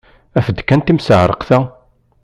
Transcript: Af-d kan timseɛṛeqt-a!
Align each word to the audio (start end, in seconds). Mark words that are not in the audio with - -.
Af-d 0.37 0.57
kan 0.67 0.81
timseɛṛeqt-a! 0.81 1.59